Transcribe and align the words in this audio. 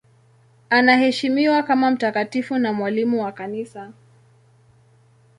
Anaheshimiwa 0.69 1.63
kama 1.63 1.91
mtakatifu 1.91 2.57
na 2.57 2.73
mwalimu 2.73 3.21
wa 3.23 3.31
Kanisa. 3.31 3.93